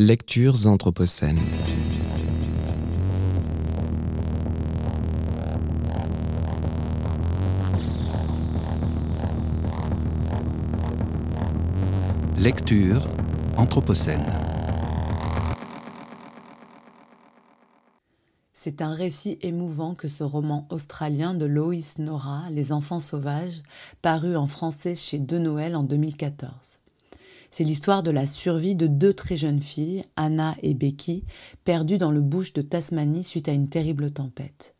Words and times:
Lectures 0.00 0.66
anthropocènes. 0.66 1.38
Lecture 12.36 13.08
anthropocène. 13.56 14.26
C'est 18.52 18.82
un 18.82 18.94
récit 18.94 19.38
émouvant 19.42 19.94
que 19.94 20.08
ce 20.08 20.24
roman 20.24 20.66
australien 20.70 21.34
de 21.34 21.46
Lois 21.46 21.76
Nora, 21.98 22.50
Les 22.50 22.72
enfants 22.72 22.98
sauvages, 22.98 23.62
paru 24.02 24.34
en 24.34 24.48
français 24.48 24.96
chez 24.96 25.20
De 25.20 25.38
Noël 25.38 25.76
en 25.76 25.84
2014. 25.84 26.80
C'est 27.56 27.62
l'histoire 27.62 28.02
de 28.02 28.10
la 28.10 28.26
survie 28.26 28.74
de 28.74 28.88
deux 28.88 29.14
très 29.14 29.36
jeunes 29.36 29.62
filles, 29.62 30.02
Anna 30.16 30.56
et 30.64 30.74
Becky, 30.74 31.22
perdues 31.62 31.98
dans 31.98 32.10
le 32.10 32.20
bush 32.20 32.52
de 32.52 32.62
Tasmanie 32.62 33.22
suite 33.22 33.48
à 33.48 33.52
une 33.52 33.68
terrible 33.68 34.10
tempête. 34.10 34.74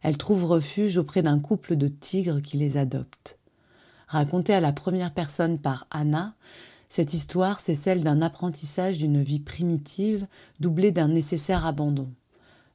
Elles 0.00 0.16
trouvent 0.16 0.46
refuge 0.46 0.96
auprès 0.96 1.20
d'un 1.20 1.38
couple 1.38 1.76
de 1.76 1.88
tigres 1.88 2.40
qui 2.40 2.56
les 2.56 2.78
adopte. 2.78 3.38
Racontée 4.08 4.54
à 4.54 4.60
la 4.60 4.72
première 4.72 5.12
personne 5.12 5.58
par 5.58 5.86
Anna, 5.90 6.36
cette 6.88 7.12
histoire, 7.12 7.60
c'est 7.60 7.74
celle 7.74 8.02
d'un 8.02 8.22
apprentissage 8.22 8.96
d'une 8.96 9.22
vie 9.22 9.40
primitive 9.40 10.26
doublée 10.58 10.92
d'un 10.92 11.08
nécessaire 11.08 11.66
abandon, 11.66 12.08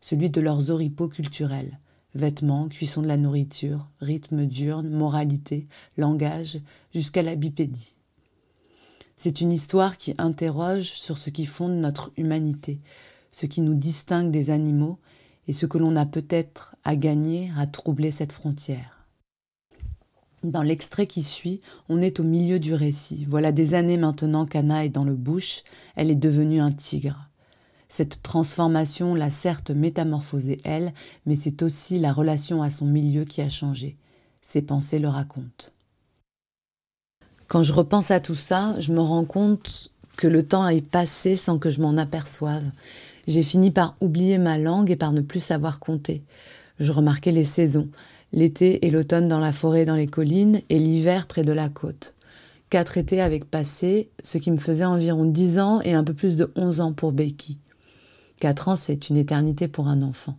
celui 0.02 0.30
de 0.30 0.40
leurs 0.40 0.70
oripeaux 0.70 1.10
culturels, 1.10 1.80
vêtements, 2.14 2.68
cuisson 2.68 3.02
de 3.02 3.08
la 3.08 3.18
nourriture, 3.18 3.90
rythme 4.02 4.46
diurne, 4.46 4.92
moralité, 4.92 5.68
langage, 5.98 6.60
jusqu'à 6.94 7.24
la 7.24 7.34
bipédie. 7.34 7.95
C'est 9.18 9.42
une 9.42 9.52
histoire 9.52 9.98
qui 9.98 10.14
interroge 10.18 10.92
sur 10.92 11.18
ce 11.18 11.30
qui 11.30 11.46
fonde 11.46 11.76
notre 11.76 12.12
humanité, 12.18 12.82
ce 13.32 13.46
qui 13.46 13.62
nous 13.62 13.74
distingue 13.74 14.32
des 14.32 14.50
animaux 14.50 15.00
et 15.48 15.54
ce 15.54 15.66
que 15.66 15.78
l'on 15.78 15.96
a 15.96 16.06
peut-être 16.06 16.76
à 16.84 16.96
gagner 16.96 17.52
à 17.58 17.68
troubler 17.68 18.12
cette 18.12 18.34
frontière. 18.34 19.06
Dans 20.44 20.62
l'extrait 20.62 21.08
qui 21.08 21.24
suit, 21.24 21.62
on 21.90 22.02
est 22.02 22.20
au 22.20 22.24
milieu 22.24 22.60
du 22.60 22.74
récit. 22.74 23.26
Voilà 23.28 23.52
des 23.52 23.74
années 23.74 23.98
maintenant 23.98 24.46
qu'Anna 24.46 24.86
est 24.86 24.90
dans 24.90 25.06
le 25.06 25.16
bush, 25.16 25.64
elle 25.96 26.12
est 26.12 26.16
devenue 26.16 26.60
un 26.60 26.72
tigre. 26.72 27.30
Cette 27.88 28.22
transformation 28.22 29.16
l'a 29.16 29.30
certes 29.30 29.72
métamorphosée 29.72 30.60
elle, 30.64 30.94
mais 31.26 31.36
c'est 31.36 31.64
aussi 31.64 32.00
la 32.00 32.14
relation 32.14 32.62
à 32.62 32.70
son 32.70 32.86
milieu 32.86 33.24
qui 33.24 33.42
a 33.42 33.50
changé. 33.50 33.98
Ses 34.42 34.62
pensées 34.62 35.00
le 35.00 35.08
racontent. 35.08 35.72
Quand 37.48 37.62
je 37.62 37.74
repense 37.74 38.10
à 38.10 38.20
tout 38.20 38.36
ça, 38.36 38.76
je 38.80 38.92
me 38.92 39.00
rends 39.00 39.26
compte 39.26 39.90
que 40.18 40.28
le 40.28 40.44
temps 40.44 40.68
est 40.68 40.82
passé 40.82 41.36
sans 41.36 41.60
que 41.60 41.70
je 41.70 41.80
m'en 41.80 41.96
aperçoive. 41.98 42.64
J'ai 43.28 43.44
fini 43.44 43.70
par 43.70 43.96
oublier 44.02 44.38
ma 44.38 44.58
langue 44.58 44.90
et 44.90 44.96
par 44.96 45.12
ne 45.12 45.22
plus 45.22 45.42
savoir 45.42 45.80
compter. 45.80 46.24
Je 46.80 46.92
remarquais 46.92 47.32
les 47.32 47.44
saisons, 47.44 47.88
l'été 48.34 48.86
et 48.86 48.90
l'automne 48.90 49.28
dans 49.28 49.40
la 49.40 49.52
forêt 49.52 49.86
dans 49.86 49.96
les 49.96 50.08
collines 50.08 50.62
et 50.70 50.80
l'hiver 50.80 51.28
près 51.28 51.44
de 51.44 51.54
la 51.54 51.70
côte. 51.70 52.16
Quatre 52.72 52.98
étés 52.98 53.22
avec 53.22 53.46
passé, 53.46 54.10
ce 54.24 54.40
qui 54.40 54.50
me 54.50 54.58
faisait 54.58 54.86
environ 54.86 55.26
dix 55.26 55.60
ans 55.60 55.82
et 55.82 55.94
un 55.94 56.04
peu 56.04 56.14
plus 56.14 56.38
de 56.38 56.52
onze 56.56 56.82
ans 56.82 56.94
pour 56.94 57.12
Becky. 57.12 57.60
Quatre 58.40 58.70
ans, 58.70 58.76
c'est 58.76 59.10
une 59.10 59.18
éternité 59.18 59.68
pour 59.68 59.88
un 59.88 60.02
enfant. 60.02 60.36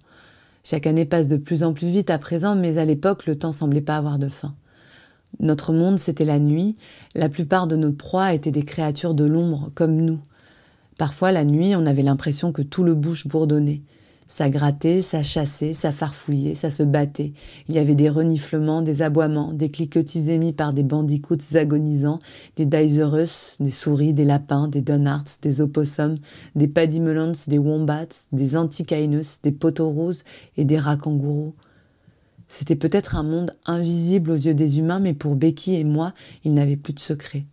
Chaque 0.65 0.87
année 0.87 1.05
passe 1.05 1.29
de 1.29 1.37
plus 1.37 1.63
en 1.63 1.73
plus 1.73 1.87
vite 1.87 2.11
à 2.11 2.19
présent, 2.19 2.57
mais 2.57 2.79
à 2.79 2.85
l'époque, 2.85 3.27
le 3.27 3.37
temps 3.37 3.53
semblait 3.53 3.81
pas 3.81 3.97
avoir 3.97 4.19
de 4.19 4.29
fin. 4.29 4.55
Notre 5.41 5.73
monde, 5.73 5.99
c'était 5.99 6.25
la 6.25 6.39
nuit. 6.39 6.77
La 7.15 7.29
plupart 7.29 7.67
de 7.67 7.77
nos 7.77 7.93
proies 7.93 8.33
étaient 8.35 8.51
des 8.51 8.65
créatures 8.65 9.15
de 9.15 9.25
l'ombre, 9.25 9.71
comme 9.75 9.97
nous. 9.97 10.21
Parfois, 10.99 11.33
la 11.33 11.45
nuit, 11.45 11.77
on 11.77 11.87
avait 11.87 12.03
l'impression 12.03 12.53
que 12.53 12.63
tout 12.63 12.85
le 12.85 12.95
bouche 12.95 13.27
bourdonnait. 13.27 13.83
Ça 14.29 14.51
grattait, 14.51 15.03
ça 15.03 15.23
chassait, 15.23 15.73
ça 15.73 15.93
farfouillait, 15.93 16.55
ça 16.55 16.71
se 16.71 16.83
battait. 16.83 17.33
Il 17.69 17.77
y 17.77 17.79
avait 17.79 17.95
des 17.95 18.09
reniflements, 18.09 18.83
des 18.83 19.03
aboiements, 19.03 19.53
des 19.53 19.69
cliquetis 19.69 20.31
émis 20.31 20.53
par 20.53 20.73
des 20.73 20.83
bandicoots 20.83 21.55
agonisants, 21.55 22.19
des 22.57 22.67
Daiserus, 22.67 23.57
des 23.61 23.71
souris, 23.71 24.15
des 24.15 24.25
lapins, 24.25 24.67
des 24.67 24.81
Donards, 24.81 25.25
des 25.43 25.61
opossums, 25.61 26.17
des 26.57 26.67
paddymulons, 26.67 27.33
des 27.47 27.59
wombats, 27.59 28.09
des 28.33 28.57
anticainus, 28.57 29.41
des 29.43 29.53
potoroses 29.53 30.25
et 30.57 30.65
des 30.65 30.79
rats 30.79 30.97
kangourous. 30.97 31.55
C'était 32.49 32.77
peut-être 32.77 33.17
un 33.17 33.23
monde 33.23 33.57
invisible 33.67 34.31
aux 34.31 34.37
yeux 34.37 34.55
des 34.55 34.79
humains, 34.79 35.01
mais 35.01 35.15
pour 35.15 35.35
Becky 35.35 35.75
et 35.75 35.85
moi, 35.85 36.15
il 36.45 36.55
n'avait 36.55 36.77
plus 36.77 36.93
de 36.93 37.01
secret. 37.01 37.45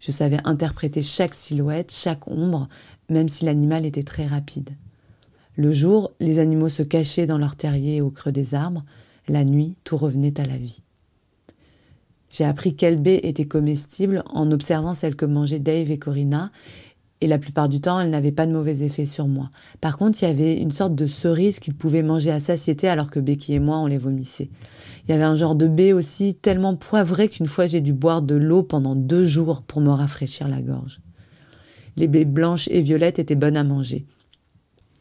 Je 0.00 0.12
savais 0.12 0.38
interpréter 0.44 1.02
chaque 1.02 1.34
silhouette, 1.34 1.92
chaque 1.92 2.28
ombre, 2.28 2.68
même 3.08 3.28
si 3.28 3.44
l'animal 3.44 3.86
était 3.86 4.02
très 4.02 4.26
rapide. 4.26 4.70
Le 5.56 5.72
jour, 5.72 6.12
les 6.20 6.40
animaux 6.40 6.68
se 6.68 6.82
cachaient 6.82 7.26
dans 7.26 7.38
leurs 7.38 7.56
terriers 7.56 8.00
au 8.00 8.10
creux 8.10 8.32
des 8.32 8.54
arbres. 8.54 8.84
La 9.28 9.44
nuit, 9.44 9.76
tout 9.84 9.96
revenait 9.96 10.38
à 10.40 10.44
la 10.44 10.56
vie. 10.56 10.82
J'ai 12.28 12.44
appris 12.44 12.74
quelle 12.74 13.00
baie 13.00 13.20
était 13.22 13.46
comestible 13.46 14.24
en 14.26 14.50
observant 14.50 14.94
celle 14.94 15.14
que 15.14 15.24
mangeaient 15.24 15.60
Dave 15.60 15.92
et 15.92 15.98
Corinna, 15.98 16.50
et 17.24 17.26
la 17.26 17.38
plupart 17.38 17.70
du 17.70 17.80
temps, 17.80 17.98
elle 18.00 18.10
n'avait 18.10 18.32
pas 18.32 18.44
de 18.44 18.52
mauvais 18.52 18.82
effets 18.82 19.06
sur 19.06 19.28
moi. 19.28 19.48
Par 19.80 19.96
contre, 19.96 20.22
il 20.22 20.26
y 20.26 20.30
avait 20.30 20.58
une 20.58 20.72
sorte 20.72 20.94
de 20.94 21.06
cerise 21.06 21.58
qu'ils 21.58 21.74
pouvaient 21.74 22.02
manger 22.02 22.30
à 22.30 22.38
satiété 22.38 22.86
alors 22.86 23.10
que 23.10 23.18
Becky 23.18 23.54
et 23.54 23.60
moi, 23.60 23.78
on 23.78 23.86
les 23.86 23.96
vomissait. 23.96 24.50
Il 25.08 25.10
y 25.10 25.14
avait 25.14 25.24
un 25.24 25.34
genre 25.34 25.54
de 25.54 25.66
baie 25.66 25.94
aussi 25.94 26.34
tellement 26.34 26.76
poivré 26.76 27.30
qu'une 27.30 27.46
fois 27.46 27.66
j'ai 27.66 27.80
dû 27.80 27.94
boire 27.94 28.20
de 28.20 28.34
l'eau 28.34 28.62
pendant 28.62 28.94
deux 28.94 29.24
jours 29.24 29.62
pour 29.62 29.80
me 29.80 29.88
rafraîchir 29.88 30.48
la 30.48 30.60
gorge. 30.60 31.00
Les 31.96 32.08
baies 32.08 32.26
blanches 32.26 32.68
et 32.68 32.82
violettes 32.82 33.18
étaient 33.18 33.36
bonnes 33.36 33.56
à 33.56 33.64
manger. 33.64 34.04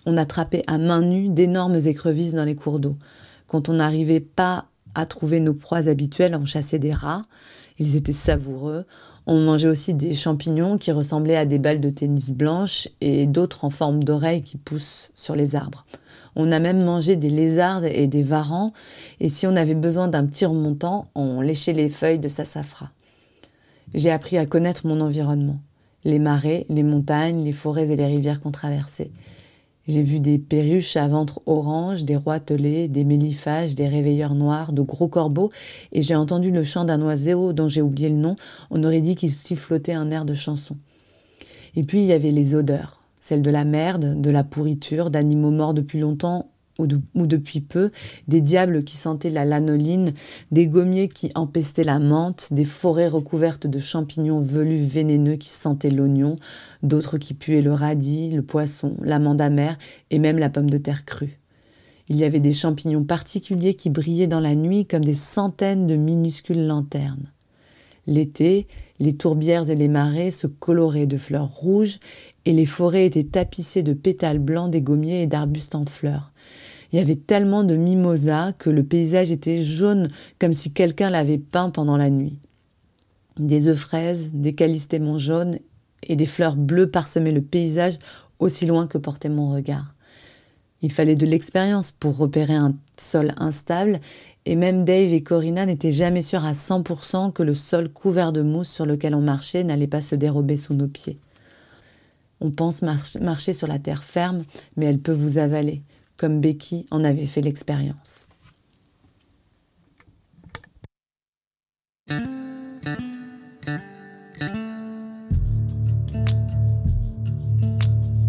On 0.05 0.15
attrapait 0.15 0.63
à 0.67 0.77
main 0.77 1.01
nue 1.01 1.27
d'énormes 1.27 1.75
écrevisses 1.75 2.35
dans 2.35 2.45
les 2.45 2.55
cours 2.55 2.79
d'eau. 2.79 2.95
Quand 3.47 3.67
on 3.67 3.73
n'arrivait 3.73 4.21
pas 4.21 4.67
à 4.95 5.05
trouver 5.05 5.41
nos 5.41 5.55
proies 5.55 5.89
habituelles, 5.89 6.37
on 6.39 6.45
chassait 6.45 6.79
des 6.79 6.93
rats. 6.93 7.23
Ils 7.79 7.97
étaient 7.97 8.13
savoureux. 8.13 8.85
On 9.25 9.39
mangeait 9.39 9.69
aussi 9.69 9.93
des 9.93 10.15
champignons 10.15 10.77
qui 10.77 10.91
ressemblaient 10.91 11.37
à 11.37 11.45
des 11.45 11.59
balles 11.59 11.79
de 11.79 11.89
tennis 11.89 12.31
blanches 12.31 12.89
et 12.99 13.25
d'autres 13.25 13.63
en 13.63 13.69
forme 13.69 14.03
d'oreilles 14.03 14.43
qui 14.43 14.57
poussent 14.57 15.11
sur 15.13 15.35
les 15.35 15.55
arbres. 15.55 15.85
On 16.35 16.51
a 16.51 16.59
même 16.59 16.83
mangé 16.83 17.15
des 17.15 17.29
lézards 17.29 17.85
et 17.85 18.07
des 18.07 18.23
varans, 18.23 18.73
et 19.19 19.29
si 19.29 19.47
on 19.47 19.55
avait 19.55 19.75
besoin 19.75 20.07
d'un 20.07 20.25
petit 20.25 20.45
remontant, 20.45 21.07
on 21.15 21.41
léchait 21.41 21.73
les 21.73 21.89
feuilles 21.89 22.19
de 22.19 22.27
sassafras. 22.27 22.89
J'ai 23.93 24.11
appris 24.11 24.37
à 24.37 24.45
connaître 24.45 24.87
mon 24.87 24.99
environnement, 24.99 25.59
les 26.03 26.19
marais, 26.19 26.65
les 26.69 26.83
montagnes, 26.83 27.43
les 27.43 27.51
forêts 27.53 27.91
et 27.91 27.95
les 27.95 28.05
rivières 28.05 28.41
qu'on 28.41 28.51
traversait. 28.51 29.11
J'ai 29.85 30.01
vu 30.01 30.21
des 30.21 30.37
perruches 30.37 30.95
à 30.95 31.09
ventre 31.09 31.41
orange, 31.45 32.05
des 32.05 32.15
roitelets, 32.15 32.87
des 32.87 33.03
méliphages, 33.03 33.75
des 33.75 33.89
réveilleurs 33.89 34.33
noirs, 34.33 34.71
de 34.71 34.81
gros 34.81 35.09
corbeaux, 35.09 35.51
et 35.91 36.01
j'ai 36.01 36.15
entendu 36.15 36.51
le 36.51 36.63
chant 36.63 36.85
d'un 36.85 37.01
oiseau 37.01 37.51
dont 37.51 37.67
j'ai 37.67 37.81
oublié 37.81 38.07
le 38.07 38.15
nom. 38.15 38.37
On 38.71 38.83
aurait 38.85 39.01
dit 39.01 39.15
qu'il 39.15 39.31
sifflotait 39.31 39.93
un 39.93 40.09
air 40.09 40.23
de 40.23 40.33
chanson. 40.33 40.77
Et 41.75 41.83
puis 41.83 41.99
il 41.99 42.05
y 42.05 42.13
avait 42.13 42.31
les 42.31 42.55
odeurs, 42.55 43.01
celles 43.19 43.41
de 43.41 43.51
la 43.51 43.65
merde, 43.65 44.21
de 44.21 44.29
la 44.29 44.45
pourriture, 44.45 45.09
d'animaux 45.09 45.51
morts 45.51 45.73
depuis 45.73 45.99
longtemps 45.99 46.52
ou, 46.79 46.87
depuis 47.27 47.61
peu, 47.61 47.91
des 48.27 48.41
diables 48.41 48.83
qui 48.83 48.97
sentaient 48.97 49.29
la 49.29 49.45
lanoline, 49.45 50.13
des 50.51 50.67
gommiers 50.67 51.07
qui 51.07 51.31
empestaient 51.35 51.83
la 51.83 51.99
menthe, 51.99 52.51
des 52.51 52.65
forêts 52.65 53.07
recouvertes 53.07 53.67
de 53.67 53.79
champignons 53.79 54.39
velus 54.39 54.83
vénéneux 54.83 55.35
qui 55.35 55.49
sentaient 55.49 55.89
l'oignon, 55.89 56.35
d'autres 56.81 57.17
qui 57.17 57.33
puaient 57.33 57.61
le 57.61 57.73
radis, 57.73 58.31
le 58.31 58.41
poisson, 58.41 58.95
l'amande 59.01 59.41
amère 59.41 59.77
et 60.09 60.19
même 60.19 60.39
la 60.39 60.49
pomme 60.49 60.69
de 60.69 60.77
terre 60.77 61.05
crue. 61.05 61.39
Il 62.09 62.17
y 62.17 62.25
avait 62.25 62.39
des 62.39 62.53
champignons 62.53 63.03
particuliers 63.03 63.75
qui 63.75 63.89
brillaient 63.89 64.27
dans 64.27 64.41
la 64.41 64.55
nuit 64.55 64.85
comme 64.85 65.05
des 65.05 65.13
centaines 65.13 65.87
de 65.87 65.95
minuscules 65.95 66.67
lanternes. 66.67 67.32
L'été, 68.05 68.67
les 68.99 69.15
tourbières 69.15 69.69
et 69.69 69.75
les 69.75 69.87
marais 69.87 70.31
se 70.31 70.47
coloraient 70.47 71.07
de 71.07 71.17
fleurs 71.17 71.47
rouges 71.47 71.99
et 72.45 72.53
les 72.53 72.65
forêts 72.65 73.05
étaient 73.05 73.23
tapissées 73.23 73.83
de 73.83 73.93
pétales 73.93 74.39
blancs 74.39 74.69
des 74.69 74.81
gommiers 74.81 75.21
et 75.21 75.27
d'arbustes 75.27 75.75
en 75.75 75.85
fleurs. 75.85 76.31
Il 76.91 76.97
y 76.97 77.01
avait 77.01 77.15
tellement 77.15 77.63
de 77.63 77.75
mimosas 77.75 78.53
que 78.53 78.69
le 78.69 78.83
paysage 78.83 79.31
était 79.31 79.63
jaune 79.63 80.09
comme 80.39 80.53
si 80.53 80.71
quelqu'un 80.71 81.09
l'avait 81.09 81.39
peint 81.39 81.69
pendant 81.69 81.97
la 81.97 82.09
nuit. 82.09 82.39
Des 83.39 83.67
œufs 83.67 83.79
fraises, 83.79 84.29
des 84.31 84.53
calistémons 84.53 85.17
jaunes 85.17 85.57
et 86.03 86.15
des 86.15 86.27
fleurs 86.27 86.55
bleues 86.55 86.91
parsemaient 86.91 87.31
le 87.31 87.41
paysage 87.41 87.97
aussi 88.37 88.65
loin 88.65 88.85
que 88.85 88.97
portait 88.99 89.29
mon 89.29 89.49
regard. 89.49 89.95
Il 90.83 90.91
fallait 90.91 91.15
de 91.15 91.25
l'expérience 91.25 91.91
pour 91.91 92.17
repérer 92.17 92.55
un 92.55 92.75
sol 92.97 93.33
instable, 93.37 94.01
et 94.45 94.55
même 94.55 94.83
Dave 94.83 95.13
et 95.13 95.23
Corinna 95.23 95.65
n'étaient 95.65 95.91
jamais 95.91 96.21
sûrs 96.21 96.45
à 96.45 96.51
100% 96.51 97.31
que 97.31 97.43
le 97.43 97.53
sol 97.53 97.89
couvert 97.89 98.33
de 98.33 98.41
mousse 98.41 98.69
sur 98.69 98.85
lequel 98.85 99.15
on 99.15 99.21
marchait 99.21 99.63
n'allait 99.63 99.87
pas 99.87 100.01
se 100.01 100.15
dérober 100.15 100.57
sous 100.57 100.73
nos 100.73 100.87
pieds. 100.87 101.19
On 102.41 102.51
pense 102.51 102.81
marcher 102.81 103.53
sur 103.53 103.67
la 103.67 103.79
terre 103.79 104.03
ferme, 104.03 104.43
mais 104.75 104.85
elle 104.85 104.99
peut 104.99 105.13
vous 105.13 105.37
avaler, 105.37 105.81
comme 106.17 106.41
Becky 106.41 106.85
en 106.91 107.05
avait 107.05 107.25
fait 107.25 107.41
l'expérience. 107.41 108.27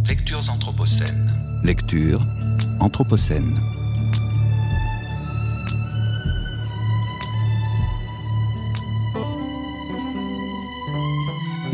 Lectures 0.06 0.48
anthropocènes. 0.48 1.30
Lecture 1.64 2.20
anthropocène. 2.78 3.73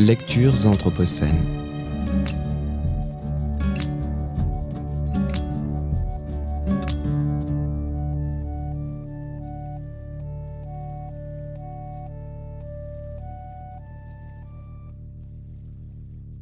Lectures 0.01 0.67
anthropocènes. 0.67 1.60